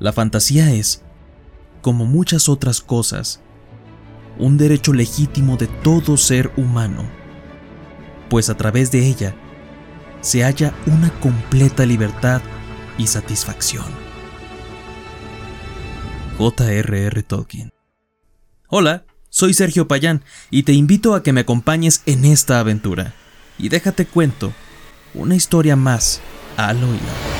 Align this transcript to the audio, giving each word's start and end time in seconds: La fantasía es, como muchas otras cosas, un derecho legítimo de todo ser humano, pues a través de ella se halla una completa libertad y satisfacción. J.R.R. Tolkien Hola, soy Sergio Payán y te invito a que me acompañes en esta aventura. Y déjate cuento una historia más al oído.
La 0.00 0.14
fantasía 0.14 0.72
es, 0.72 1.02
como 1.82 2.06
muchas 2.06 2.48
otras 2.48 2.80
cosas, 2.80 3.40
un 4.38 4.56
derecho 4.56 4.94
legítimo 4.94 5.58
de 5.58 5.66
todo 5.66 6.16
ser 6.16 6.50
humano, 6.56 7.04
pues 8.30 8.48
a 8.48 8.56
través 8.56 8.90
de 8.90 9.06
ella 9.06 9.34
se 10.22 10.42
halla 10.42 10.74
una 10.86 11.10
completa 11.20 11.84
libertad 11.84 12.40
y 12.96 13.06
satisfacción. 13.06 13.84
J.R.R. 16.38 17.22
Tolkien 17.22 17.70
Hola, 18.68 19.04
soy 19.28 19.52
Sergio 19.52 19.86
Payán 19.86 20.22
y 20.50 20.62
te 20.62 20.72
invito 20.72 21.14
a 21.14 21.22
que 21.22 21.34
me 21.34 21.42
acompañes 21.42 22.02
en 22.06 22.24
esta 22.24 22.58
aventura. 22.58 23.12
Y 23.58 23.68
déjate 23.68 24.06
cuento 24.06 24.54
una 25.12 25.36
historia 25.36 25.76
más 25.76 26.22
al 26.56 26.82
oído. 26.82 27.39